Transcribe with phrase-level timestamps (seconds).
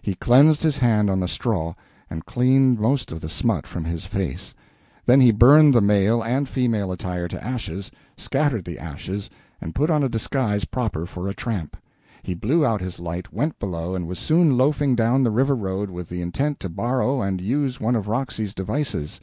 [0.00, 1.74] He cleansed his hand on the straw,
[2.08, 4.54] and cleaned most of the smut from his face.
[5.04, 9.28] Then he burned his male and female attire to ashes, scattered the ashes,
[9.60, 11.76] and put on a disguise proper for a tramp.
[12.22, 15.90] He blew out his light, went below, and was soon loafing down the river road
[15.90, 19.20] with the intent to borrow and use one of Roxy's devices.